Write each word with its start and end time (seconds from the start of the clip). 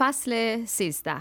فصل 0.00 0.64
سیزده. 0.64 1.16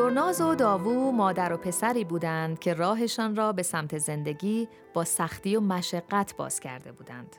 دورناز 0.00 0.40
و 0.40 0.54
داوو 0.54 1.12
مادر 1.12 1.52
و 1.52 1.56
پسری 1.56 2.04
بودند 2.04 2.58
که 2.58 2.74
راهشان 2.74 3.36
را 3.36 3.52
به 3.52 3.62
سمت 3.62 3.98
زندگی 3.98 4.68
با 4.94 5.04
سختی 5.04 5.56
و 5.56 5.60
مشقت 5.60 6.36
باز 6.36 6.60
کرده 6.60 6.92
بودند. 6.92 7.36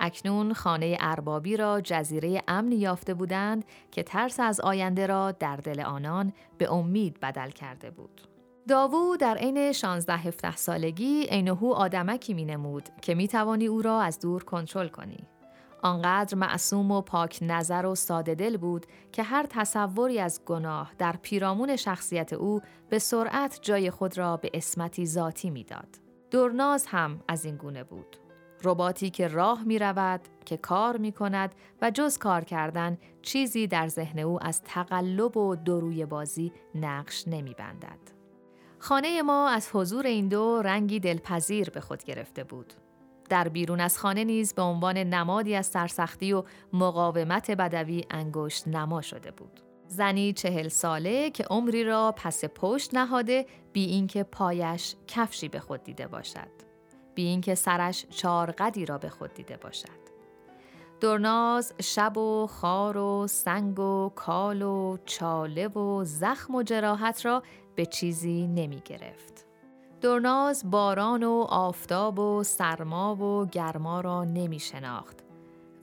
اکنون 0.00 0.52
خانه 0.52 0.96
اربابی 1.00 1.56
را 1.56 1.80
جزیره 1.80 2.42
امنی 2.48 2.76
یافته 2.76 3.14
بودند 3.14 3.64
که 3.90 4.02
ترس 4.02 4.40
از 4.40 4.60
آینده 4.60 5.06
را 5.06 5.32
در 5.32 5.56
دل 5.56 5.80
آنان 5.80 6.32
به 6.58 6.72
امید 6.72 7.20
بدل 7.20 7.50
کرده 7.50 7.90
بود. 7.90 8.20
داوو 8.68 9.16
در 9.16 9.36
عین 9.36 9.72
16 9.72 10.16
17 10.16 10.56
سالگی 10.56 11.26
عینهو 11.30 11.72
آدمکی 11.72 12.34
می 12.34 12.44
نمود 12.44 12.88
که 13.02 13.14
می 13.14 13.28
توانی 13.28 13.66
او 13.66 13.82
را 13.82 14.00
از 14.00 14.18
دور 14.18 14.44
کنترل 14.44 14.88
کنی. 14.88 15.26
آنقدر 15.82 16.34
معصوم 16.34 16.90
و 16.90 17.00
پاک 17.00 17.38
نظر 17.42 17.86
و 17.86 17.94
ساده 17.94 18.34
دل 18.34 18.56
بود 18.56 18.86
که 19.12 19.22
هر 19.22 19.46
تصوری 19.50 20.18
از 20.18 20.44
گناه 20.44 20.92
در 20.98 21.16
پیرامون 21.22 21.76
شخصیت 21.76 22.32
او 22.32 22.60
به 22.88 22.98
سرعت 22.98 23.58
جای 23.62 23.90
خود 23.90 24.18
را 24.18 24.36
به 24.36 24.50
اسمتی 24.54 25.06
ذاتی 25.06 25.50
می‌داد. 25.50 25.88
دورناز 26.30 26.86
هم 26.86 27.20
از 27.28 27.44
این 27.44 27.56
گونه 27.56 27.84
بود. 27.84 28.16
رباتی 28.64 29.10
که 29.10 29.28
راه 29.28 29.64
می 29.64 29.78
رود، 29.78 30.20
که 30.44 30.56
کار 30.56 30.96
می 30.96 31.12
کند 31.12 31.54
و 31.82 31.90
جز 31.90 32.18
کار 32.18 32.44
کردن 32.44 32.98
چیزی 33.22 33.66
در 33.66 33.88
ذهن 33.88 34.18
او 34.18 34.46
از 34.46 34.62
تقلب 34.62 35.36
و 35.36 35.56
دروی 35.56 36.06
بازی 36.06 36.52
نقش 36.74 37.28
نمی 37.28 37.54
بندد. 37.54 37.98
خانه 38.78 39.22
ما 39.22 39.48
از 39.48 39.70
حضور 39.72 40.06
این 40.06 40.28
دو 40.28 40.62
رنگی 40.62 41.00
دلپذیر 41.00 41.70
به 41.70 41.80
خود 41.80 42.04
گرفته 42.04 42.44
بود. 42.44 42.74
در 43.30 43.48
بیرون 43.48 43.80
از 43.80 43.98
خانه 43.98 44.24
نیز 44.24 44.54
به 44.54 44.62
عنوان 44.62 44.96
نمادی 44.98 45.54
از 45.54 45.66
سرسختی 45.66 46.32
و 46.32 46.44
مقاومت 46.72 47.50
بدوی 47.50 48.04
انگشت 48.10 48.68
نما 48.68 49.00
شده 49.02 49.30
بود. 49.30 49.60
زنی 49.88 50.32
چهل 50.32 50.68
ساله 50.68 51.30
که 51.30 51.44
عمری 51.44 51.84
را 51.84 52.14
پس 52.16 52.44
پشت 52.44 52.94
نهاده 52.94 53.46
بی 53.72 53.84
اینکه 53.84 54.22
پایش 54.22 54.94
کفشی 55.06 55.48
به 55.48 55.60
خود 55.60 55.84
دیده 55.84 56.06
باشد. 56.06 56.50
بی 57.14 57.26
اینکه 57.26 57.54
سرش 57.54 58.06
چارقدی 58.10 58.86
را 58.86 58.98
به 58.98 59.08
خود 59.08 59.34
دیده 59.34 59.56
باشد. 59.56 60.00
دورناز 61.00 61.74
شب 61.82 62.18
و 62.18 62.46
خار 62.46 62.96
و 62.96 63.26
سنگ 63.26 63.78
و 63.78 64.12
کال 64.14 64.62
و 64.62 64.96
چاله 65.06 65.68
و 65.68 66.04
زخم 66.04 66.54
و 66.54 66.62
جراحت 66.62 67.26
را 67.26 67.42
به 67.74 67.86
چیزی 67.86 68.46
نمی 68.46 68.82
گرفت. 68.84 69.39
دورناز 70.00 70.70
باران 70.70 71.22
و 71.22 71.46
آفتاب 71.48 72.18
و 72.18 72.42
سرما 72.42 73.16
و 73.16 73.46
گرما 73.46 74.00
را 74.00 74.24
نمی 74.24 74.58
شناخت 74.58 75.18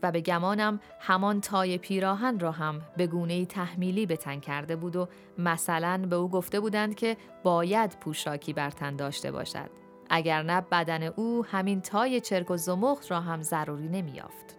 و 0.03 0.11
به 0.11 0.21
گمانم 0.21 0.79
همان 0.99 1.41
تای 1.41 1.77
پیراهن 1.77 2.39
را 2.39 2.51
هم 2.51 2.81
به 2.97 3.07
گونه 3.07 3.45
تحمیلی 3.45 4.05
به 4.05 4.17
تن 4.17 4.39
کرده 4.39 4.75
بود 4.75 4.95
و 4.95 5.07
مثلا 5.37 6.05
به 6.09 6.15
او 6.15 6.29
گفته 6.29 6.59
بودند 6.59 6.95
که 6.95 7.17
باید 7.43 7.97
پوشاکی 7.99 8.53
بر 8.53 8.69
تن 8.69 8.95
داشته 8.95 9.31
باشد 9.31 9.69
اگر 10.09 10.43
نه 10.43 10.61
بدن 10.61 11.03
او 11.03 11.45
همین 11.45 11.81
تای 11.81 12.21
چرک 12.21 12.51
و 12.51 12.57
زمخت 12.57 13.11
را 13.11 13.21
هم 13.21 13.41
ضروری 13.41 13.87
نمیافت. 13.87 14.57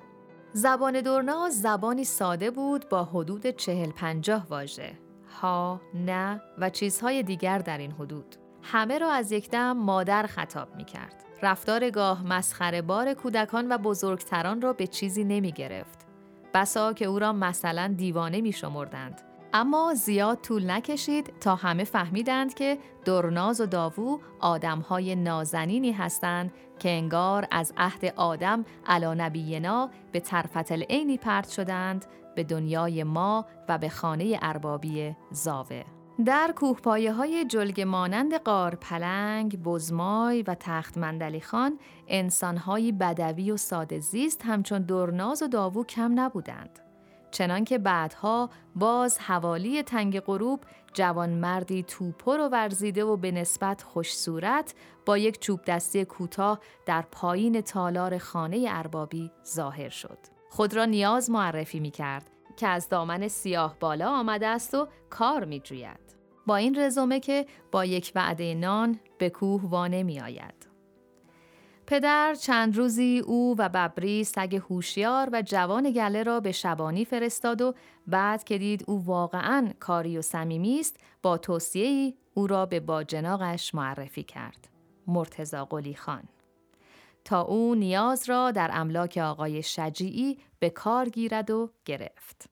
زبان 0.53 1.01
دورناز 1.01 1.61
زبانی 1.61 2.05
ساده 2.05 2.51
بود 2.51 2.89
با 2.89 3.05
حدود 3.05 3.47
چهل 3.47 3.91
پنجاه 3.91 4.47
واژه 4.49 4.93
ها، 5.41 5.81
نه 5.95 6.43
و 6.59 6.71
چیزهای 6.71 7.23
دیگر 7.23 7.59
در 7.59 7.79
این 7.79 7.93
حدود. 7.93 8.37
همه 8.63 8.99
را 8.99 9.13
از 9.13 9.33
یکدم 9.33 9.73
مادر 9.73 10.27
خطاب 10.27 10.77
می 10.77 10.85
کرد. 10.85 11.25
رفتار 11.43 11.91
گاه 11.91 12.27
مسخره 12.27 12.83
بار 12.83 13.15
کودکان 13.15 13.73
و 13.73 13.79
بزرگتران 13.79 14.61
را 14.61 14.73
به 14.73 14.87
چیزی 14.87 15.25
نمی 15.25 15.53
گرفت. 15.53 16.07
بسا 16.55 16.93
که 16.93 17.05
او 17.05 17.19
را 17.19 17.33
مثلا 17.33 17.95
دیوانه 17.97 18.41
می 18.41 18.53
شمردند. 18.53 19.21
اما 19.53 19.95
زیاد 19.95 20.41
طول 20.41 20.71
نکشید 20.71 21.33
تا 21.41 21.55
همه 21.55 21.85
فهمیدند 21.85 22.55
که 22.55 22.79
درناز 23.05 23.61
و 23.61 23.67
داوو 23.67 24.21
آدمهای 24.41 25.17
نازنینی 25.17 25.93
هستند 25.93 26.53
که 26.79 26.91
انگار 26.91 27.47
از 27.51 27.73
عهد 27.77 28.05
آدم 28.17 28.65
علا 28.87 29.15
نبینا 29.15 29.91
به 30.13 30.21
طرفت 30.21 30.73
العینی 30.73 31.19
پرت 31.19 31.49
شدند 31.49 32.07
به 32.37 32.45
دنیای 32.45 33.05
ما 33.05 33.47
و 33.69 33.79
به 33.79 33.89
خانه 33.89 34.39
اربابی 34.43 35.17
زاوه. 35.31 35.98
در 36.25 36.53
کوهپایه 36.57 37.13
های 37.13 37.45
جلگ 37.45 37.81
مانند 37.81 38.35
قار 38.35 38.75
پلنگ، 38.75 39.63
بزمای 39.63 40.43
و 40.43 40.55
تخت 40.61 40.99
مندلی 40.99 41.41
خان 41.41 41.79
انسانهایی 42.09 42.93
بدوی 42.93 43.51
و 43.51 43.57
ساده 43.57 43.99
زیست 43.99 44.45
همچون 44.45 44.83
درناز 44.83 45.43
و 45.43 45.49
داوو 45.49 45.85
کم 45.85 46.21
نبودند. 46.21 46.79
چنانکه 47.31 47.79
بعدها 47.79 48.51
باز 48.77 49.19
حوالی 49.19 49.83
تنگ 49.83 50.21
غروب 50.21 50.61
جوان 50.93 51.31
مردی 51.31 51.83
توپر 51.83 52.41
و 52.41 52.49
ورزیده 52.49 53.05
و 53.05 53.17
به 53.17 53.31
نسبت 53.31 53.83
خوش 53.83 54.17
صورت 54.17 54.75
با 55.07 55.19
یک 55.19 55.41
چوب 55.41 55.61
دستی 55.67 56.05
کوتاه 56.05 56.61
در 56.87 57.03
پایین 57.13 57.61
تالار 57.61 58.19
خانه 58.19 58.67
اربابی 58.69 59.31
ظاهر 59.47 59.89
شد. 59.89 60.19
خود 60.51 60.75
را 60.75 60.85
نیاز 60.85 61.31
معرفی 61.31 61.81
می 61.81 61.91
کرد 61.91 62.31
که 62.59 62.69
از 62.69 62.89
دامن 62.89 63.29
سیاه 63.29 63.77
بالا 63.81 64.11
آمده 64.11 64.47
است 64.47 64.75
و 64.75 64.89
کار 65.11 65.45
می 65.45 65.61
جوید. 65.61 66.17
با 66.47 66.57
این 66.57 66.79
رزومه 66.79 67.21
که 67.21 67.47
با 67.73 67.85
یک 67.85 68.13
وعده 68.15 68.55
نان 68.55 69.01
به 69.19 69.31
کوه 69.31 69.63
وانه 69.71 70.03
می 70.03 70.21
آید. 70.21 70.69
پدر 71.87 72.35
چند 72.35 72.77
روزی 72.77 73.23
او 73.27 73.55
و 73.59 73.69
ببری 73.69 74.25
سگ 74.25 74.61
هوشیار 74.71 75.29
و 75.33 75.43
جوان 75.43 75.91
گله 75.91 76.23
را 76.23 76.41
به 76.41 76.53
شبانی 76.53 77.05
فرستاد 77.05 77.63
و 77.63 77.75
بعد 78.07 78.45
که 78.45 78.59
دید 78.59 78.85
او 78.87 79.05
واقعا 79.05 79.73
کاری 79.81 80.19
و 80.19 80.23
صمیمی 80.23 80.81
است 80.81 80.97
با 81.23 81.39
توصیه 81.39 82.15
او 82.35 82.47
را 82.47 82.67
به 82.67 82.81
باجناقش 82.81 83.75
معرفی 83.75 84.23
کرد. 84.23 84.69
مرتزا 85.07 85.65
قلی 85.65 85.95
خان. 85.95 86.23
تا 87.29 87.41
او 87.41 87.75
نیاز 87.75 88.29
را 88.29 88.51
در 88.51 88.71
املاک 88.73 89.17
آقای 89.17 89.63
شجیعی 89.63 90.39
به 90.59 90.71
کار 90.71 91.09
گیرد 91.09 91.51
و 91.51 91.71
گرفت. 91.85 92.51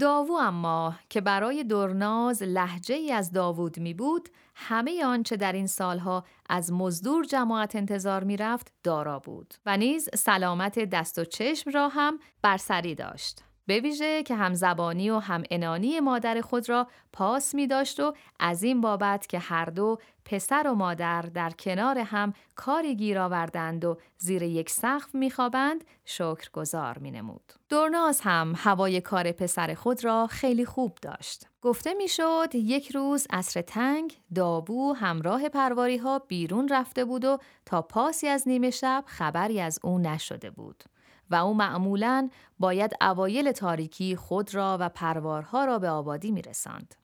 داوو 0.00 0.32
اما 0.32 0.94
که 1.10 1.20
برای 1.20 1.64
درناز 1.64 2.42
لحجه 2.42 2.94
ای 2.94 3.12
از 3.12 3.32
داوود 3.32 3.78
می 3.78 3.94
بود 3.94 4.28
همه 4.54 5.04
آنچه 5.04 5.36
در 5.36 5.52
این 5.52 5.66
سالها 5.66 6.24
از 6.48 6.72
مزدور 6.72 7.24
جماعت 7.24 7.76
انتظار 7.76 8.24
می 8.24 8.36
رفت 8.36 8.72
دارا 8.82 9.18
بود 9.18 9.54
و 9.66 9.76
نیز 9.76 10.08
سلامت 10.14 10.78
دست 10.78 11.18
و 11.18 11.24
چشم 11.24 11.70
را 11.70 11.88
هم 11.88 12.18
برسری 12.42 12.94
داشت. 12.94 13.45
به 13.66 13.80
ویژه 13.80 14.22
که 14.22 14.34
هم 14.34 14.54
زبانی 14.54 15.10
و 15.10 15.18
هم 15.18 15.42
انانی 15.50 16.00
مادر 16.00 16.40
خود 16.40 16.68
را 16.68 16.86
پاس 17.12 17.54
می 17.54 17.66
داشت 17.66 18.00
و 18.00 18.14
از 18.40 18.62
این 18.62 18.80
بابت 18.80 19.26
که 19.26 19.38
هر 19.38 19.64
دو 19.64 19.98
پسر 20.24 20.68
و 20.68 20.74
مادر 20.74 21.22
در 21.22 21.50
کنار 21.50 21.98
هم 21.98 22.32
کاری 22.54 22.96
گیر 22.96 23.18
آوردند 23.18 23.84
و 23.84 23.98
زیر 24.18 24.42
یک 24.42 24.70
سقف 24.70 25.14
میخوابند 25.14 25.84
شکر 26.04 26.50
گذار 26.52 26.98
می 26.98 27.10
نمود. 27.10 27.52
دورناز 27.68 28.20
هم 28.20 28.52
هوای 28.56 29.00
کار 29.00 29.32
پسر 29.32 29.74
خود 29.74 30.04
را 30.04 30.26
خیلی 30.26 30.64
خوب 30.64 30.98
داشت. 31.02 31.46
گفته 31.62 31.94
می‌شد 31.94 32.54
یک 32.54 32.90
روز 32.90 33.26
عصر 33.30 33.62
تنگ 33.62 34.18
دابو 34.34 34.92
همراه 34.92 35.48
پرواری 35.48 35.96
ها 35.96 36.18
بیرون 36.18 36.68
رفته 36.68 37.04
بود 37.04 37.24
و 37.24 37.38
تا 37.66 37.82
پاسی 37.82 38.28
از 38.28 38.48
نیمه 38.48 38.70
شب 38.70 39.04
خبری 39.06 39.60
از 39.60 39.78
او 39.82 39.98
نشده 39.98 40.50
بود. 40.50 40.84
و 41.30 41.34
او 41.34 41.54
معمولا 41.54 42.30
باید 42.58 42.92
اوایل 43.00 43.52
تاریکی 43.52 44.16
خود 44.16 44.54
را 44.54 44.76
و 44.80 44.88
پروارها 44.88 45.64
را 45.64 45.78
به 45.78 45.88
آبادی 45.88 46.30
می 46.30 46.42
رسند. 46.42 46.94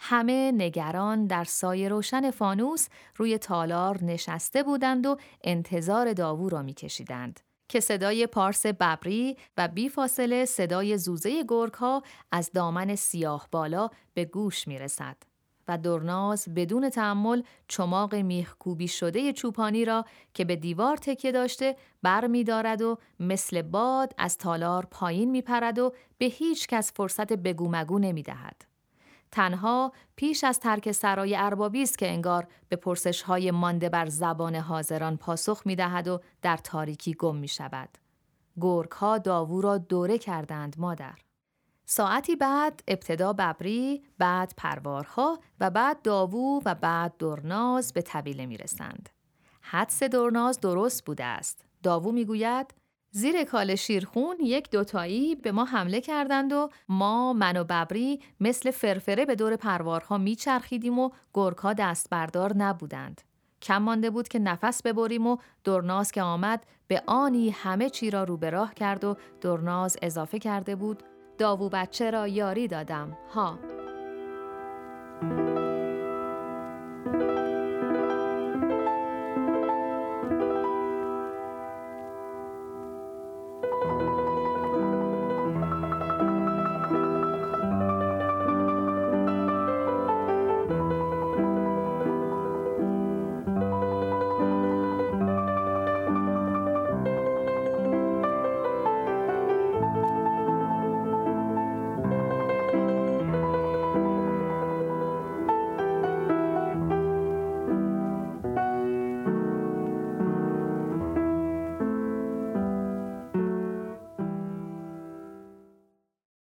همه 0.00 0.52
نگران 0.52 1.26
در 1.26 1.44
سایه 1.44 1.88
روشن 1.88 2.30
فانوس 2.30 2.88
روی 3.16 3.38
تالار 3.38 4.04
نشسته 4.04 4.62
بودند 4.62 5.06
و 5.06 5.16
انتظار 5.44 6.12
داوو 6.12 6.48
را 6.48 6.62
میکشیدند 6.62 7.40
که 7.68 7.80
صدای 7.80 8.26
پارس 8.26 8.66
ببری 8.66 9.36
و 9.56 9.68
بی 9.68 9.88
فاصله 9.88 10.44
صدای 10.44 10.98
زوزه 10.98 11.44
گرگ 11.48 11.74
ها 11.74 12.02
از 12.32 12.50
دامن 12.54 12.94
سیاه 12.94 13.48
بالا 13.52 13.90
به 14.14 14.24
گوش 14.24 14.68
می 14.68 14.78
رسد. 14.78 15.16
و 15.68 15.78
درناز 15.78 16.48
بدون 16.54 16.90
تعمل 16.90 17.42
چماق 17.68 18.14
میخکوبی 18.14 18.88
شده 18.88 19.32
چوپانی 19.32 19.84
را 19.84 20.04
که 20.34 20.44
به 20.44 20.56
دیوار 20.56 20.96
تکیه 20.96 21.32
داشته 21.32 21.76
بر 22.02 22.26
می 22.26 22.44
دارد 22.44 22.82
و 22.82 22.98
مثل 23.20 23.62
باد 23.62 24.14
از 24.18 24.38
تالار 24.38 24.86
پایین 24.90 25.30
می 25.30 25.42
پرد 25.42 25.78
و 25.78 25.92
به 26.18 26.26
هیچ 26.26 26.66
کس 26.66 26.92
فرصت 26.92 27.32
بگو 27.32 27.68
مگو 27.70 27.98
نمی 27.98 28.22
دهد. 28.22 28.64
تنها 29.30 29.92
پیش 30.16 30.44
از 30.44 30.60
ترک 30.60 30.92
سرای 30.92 31.36
اربابی 31.36 31.82
است 31.82 31.98
که 31.98 32.08
انگار 32.08 32.46
به 32.68 32.76
پرسش 32.76 33.22
های 33.22 33.50
مانده 33.50 33.88
بر 33.88 34.06
زبان 34.06 34.54
حاضران 34.54 35.16
پاسخ 35.16 35.62
می 35.64 35.76
دهد 35.76 36.08
و 36.08 36.20
در 36.42 36.56
تاریکی 36.56 37.14
گم 37.14 37.36
می 37.36 37.48
شود. 37.48 37.88
گرگ 38.60 38.90
ها 38.90 39.18
داوو 39.18 39.60
را 39.60 39.78
دوره 39.78 40.18
کردند 40.18 40.76
مادر. 40.78 41.25
ساعتی 41.86 42.36
بعد 42.36 42.82
ابتدا 42.88 43.32
ببری، 43.32 44.02
بعد 44.18 44.54
پروارها 44.56 45.38
و 45.60 45.70
بعد 45.70 46.02
داوو 46.02 46.62
و 46.64 46.74
بعد 46.74 47.16
درناز 47.16 47.92
به 47.92 48.02
طبیله 48.02 48.46
می 48.46 48.56
رسند. 48.56 49.08
حدس 49.60 50.02
درناز 50.02 50.60
درست 50.60 51.04
بوده 51.04 51.24
است. 51.24 51.64
داوو 51.82 52.12
می 52.12 52.24
گوید 52.24 52.74
زیر 53.10 53.44
کال 53.44 53.74
شیرخون 53.74 54.36
یک 54.40 54.70
دوتایی 54.70 55.34
به 55.34 55.52
ما 55.52 55.64
حمله 55.64 56.00
کردند 56.00 56.52
و 56.52 56.68
ما 56.88 57.32
من 57.32 57.56
و 57.56 57.64
ببری 57.64 58.20
مثل 58.40 58.70
فرفره 58.70 59.24
به 59.24 59.34
دور 59.34 59.56
پروارها 59.56 60.18
میچرخیدیم 60.18 60.98
و 60.98 61.10
گرگها 61.34 61.72
دست 61.72 62.10
بردار 62.10 62.56
نبودند. 62.56 63.20
کم 63.62 63.78
مانده 63.78 64.10
بود 64.10 64.28
که 64.28 64.38
نفس 64.38 64.82
ببریم 64.82 65.26
و 65.26 65.36
درناز 65.64 66.12
که 66.12 66.22
آمد 66.22 66.66
به 66.88 67.02
آنی 67.06 67.50
همه 67.50 67.90
چی 67.90 68.10
را 68.10 68.24
رو 68.24 68.36
به 68.36 68.50
راه 68.50 68.74
کرد 68.74 69.04
و 69.04 69.16
درناز 69.40 69.96
اضافه 70.02 70.38
کرده 70.38 70.76
بود 70.76 71.02
داوو 71.38 71.68
بچه 71.68 72.10
را 72.10 72.28
یاری 72.28 72.68
دادم. 72.68 73.16
ها. 73.34 73.58